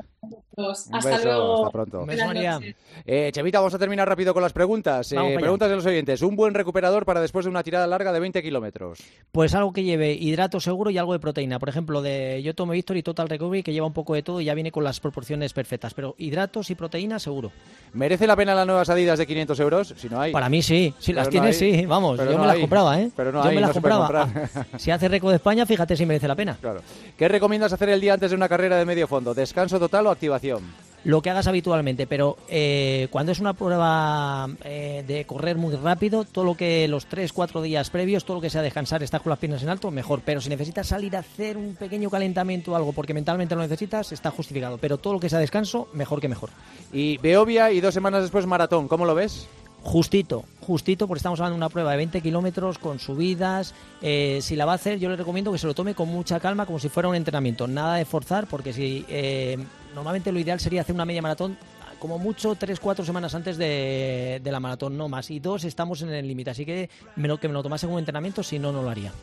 hasta 0.91 1.23
luego. 1.23 1.65
Hasta 1.65 1.71
pronto. 1.71 2.05
María. 2.05 2.59
Eh, 3.05 3.31
Chevita, 3.31 3.59
vamos 3.59 3.73
a 3.73 3.79
terminar 3.79 4.07
rápido 4.07 4.33
con 4.33 4.43
las 4.43 4.53
preguntas. 4.53 5.11
Eh, 5.11 5.35
preguntas 5.35 5.69
de 5.69 5.75
los 5.75 5.85
oyentes. 5.85 6.21
Un 6.21 6.35
buen 6.35 6.53
recuperador 6.53 7.05
para 7.05 7.21
después 7.21 7.45
de 7.45 7.51
una 7.51 7.63
tirada 7.63 7.87
larga 7.87 8.11
de 8.11 8.19
20 8.19 8.41
kilómetros. 8.41 8.99
Pues 9.31 9.53
algo 9.55 9.71
que 9.71 9.83
lleve 9.83 10.13
hidrato 10.13 10.59
seguro 10.59 10.89
y 10.89 10.97
algo 10.97 11.13
de 11.13 11.19
proteína. 11.19 11.59
Por 11.59 11.69
ejemplo, 11.69 12.01
de 12.01 12.41
yo 12.43 12.55
tomo 12.55 12.73
Victory 12.73 13.03
Total 13.03 13.29
Recovery 13.29 13.63
que 13.63 13.73
lleva 13.73 13.87
un 13.87 13.93
poco 13.93 14.15
de 14.15 14.23
todo 14.23 14.41
y 14.41 14.45
ya 14.45 14.53
viene 14.53 14.71
con 14.71 14.83
las 14.83 14.99
proporciones 14.99 15.53
perfectas. 15.53 15.93
Pero 15.93 16.15
hidratos 16.17 16.69
y 16.69 16.75
proteína 16.75 17.19
seguro. 17.19 17.51
¿Merece 17.93 18.27
la 18.27 18.35
pena 18.35 18.55
las 18.55 18.65
nuevas 18.65 18.89
Adidas 18.89 19.19
de 19.19 19.27
500 19.27 19.59
euros? 19.59 19.93
Si 19.97 20.09
no 20.09 20.19
hay. 20.19 20.31
Para 20.31 20.49
mí 20.49 20.61
sí. 20.61 20.93
Si 20.99 21.13
las 21.13 21.29
tienes, 21.29 21.57
sí. 21.57 21.85
Vamos, 21.85 22.17
yo 22.17 22.37
me 22.37 22.47
las 22.47 22.57
compraba, 22.57 22.96
¿eh? 22.96 22.96
Pero 23.15 23.31
no 23.31 23.43
yo 23.43 23.51
me 23.51 23.61
las 23.61 23.71
compraba. 23.71 24.29
si 24.77 24.91
hace 24.91 25.07
récord 25.07 25.31
de 25.31 25.37
España, 25.37 25.65
fíjate 25.65 25.95
si 25.95 26.05
merece 26.05 26.27
la 26.27 26.35
pena. 26.35 26.57
Claro. 26.59 26.81
¿Qué 27.17 27.27
recomiendas 27.27 27.73
hacer 27.73 27.89
el 27.89 28.01
día 28.01 28.13
antes 28.13 28.31
de 28.31 28.35
una 28.35 28.49
carrera 28.49 28.77
de 28.77 28.85
medio 28.85 29.07
fondo? 29.07 29.33
¿Descanso 29.33 29.79
total 29.79 30.07
o 30.07 30.11
activación? 30.11 30.63
lo 31.07 31.21
que 31.21 31.29
hagas 31.29 31.47
habitualmente, 31.47 32.05
pero 32.05 32.37
eh, 32.49 33.07
cuando 33.11 33.31
es 33.31 33.39
una 33.39 33.53
prueba 33.53 34.49
eh, 34.65 35.05
de 35.07 35.23
correr 35.25 35.55
muy 35.55 35.73
rápido, 35.75 36.25
todo 36.25 36.43
lo 36.43 36.55
que 36.55 36.85
los 36.89 37.05
3, 37.05 37.31
4 37.31 37.61
días 37.61 37.89
previos, 37.89 38.25
todo 38.25 38.37
lo 38.37 38.41
que 38.41 38.49
sea 38.49 38.61
descansar, 38.61 39.01
estar 39.03 39.21
con 39.21 39.29
las 39.29 39.39
piernas 39.39 39.63
en 39.63 39.69
alto, 39.69 39.89
mejor. 39.89 40.21
Pero 40.25 40.41
si 40.41 40.49
necesitas 40.49 40.87
salir 40.87 41.15
a 41.15 41.19
hacer 41.19 41.55
un 41.55 41.75
pequeño 41.75 42.09
calentamiento 42.09 42.73
o 42.73 42.75
algo 42.75 42.91
porque 42.91 43.13
mentalmente 43.13 43.55
lo 43.55 43.61
necesitas, 43.61 44.11
está 44.11 44.31
justificado. 44.31 44.77
Pero 44.79 44.97
todo 44.97 45.13
lo 45.13 45.19
que 45.21 45.29
sea 45.29 45.39
descanso, 45.39 45.87
mejor 45.93 46.19
que 46.19 46.27
mejor. 46.27 46.49
Y 46.91 47.17
Beovia 47.19 47.71
y 47.71 47.79
dos 47.79 47.93
semanas 47.93 48.23
después 48.23 48.45
maratón, 48.45 48.89
¿cómo 48.89 49.05
lo 49.05 49.15
ves? 49.15 49.47
Justito, 49.87 50.43
justito, 50.59 51.07
porque 51.07 51.19
estamos 51.19 51.39
hablando 51.39 51.53
de 51.53 51.59
una 51.59 51.69
prueba 51.69 51.91
de 51.91 51.97
20 51.97 52.19
kilómetros 52.19 52.77
con 52.77 52.99
subidas. 52.99 53.73
Eh, 54.01 54.39
si 54.41 54.57
la 54.57 54.65
va 54.65 54.73
a 54.73 54.75
hacer, 54.75 54.99
yo 54.99 55.07
le 55.07 55.15
recomiendo 55.15 55.49
que 55.49 55.57
se 55.57 55.65
lo 55.65 55.73
tome 55.73 55.95
con 55.95 56.09
mucha 56.09 56.41
calma, 56.41 56.65
como 56.65 56.77
si 56.77 56.89
fuera 56.89 57.07
un 57.07 57.15
entrenamiento. 57.15 57.69
Nada 57.69 57.95
de 57.95 58.03
forzar, 58.03 58.47
porque 58.47 58.73
si 58.73 59.05
eh, 59.07 59.57
normalmente 59.95 60.33
lo 60.33 60.39
ideal 60.39 60.59
sería 60.59 60.81
hacer 60.81 60.93
una 60.93 61.05
media 61.05 61.21
maratón 61.21 61.57
como 61.99 62.19
mucho 62.19 62.53
3-4 62.57 63.05
semanas 63.05 63.33
antes 63.33 63.57
de, 63.57 64.41
la 64.43 64.59
maratón, 64.59 64.97
no 64.97 65.07
más. 65.07 65.31
Y 65.31 65.39
dos, 65.39 65.63
estamos 65.63 66.01
en 66.01 66.09
el 66.09 66.27
límite, 66.27 66.49
así 66.49 66.65
que, 66.65 66.89
que 67.15 67.47
me 67.47 67.53
lo 67.53 67.63
tomase 67.63 67.85
como 67.85 67.97
entrenamiento, 67.97 68.43
si 68.43 68.59
no, 68.59 68.73
no 68.73 68.81
lo 68.83 68.89
haría. 68.89 69.13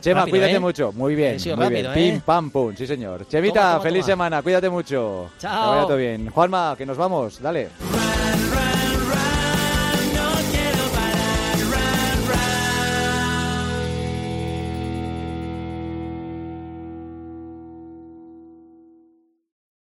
Chema, 0.00 0.22
Rápido, 0.22 0.32
cuídate 0.32 0.56
¿eh? 0.56 0.58
mucho. 0.58 0.90
Muy 0.90 1.14
bien, 1.14 1.36
muy 1.36 1.54
rápido, 1.54 1.92
bien. 1.92 2.14
Pim, 2.14 2.20
pam, 2.22 2.50
pum. 2.50 2.74
Sí, 2.74 2.88
señor. 2.88 3.24
Toma, 3.26 3.52
toma, 3.52 3.80
feliz 3.80 4.00
toma. 4.00 4.12
semana. 4.12 4.42
Cuídate 4.42 4.68
mucho. 4.68 5.30
Chao. 5.38 5.62
Que 5.62 5.76
vaya 5.76 5.86
todo 5.86 5.96
bien. 5.96 6.28
Juanma, 6.28 6.74
que 6.76 6.84
nos 6.84 6.96
vamos. 6.96 7.40
Dale. 7.40 7.68